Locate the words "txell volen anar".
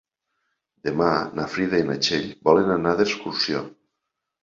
2.01-2.99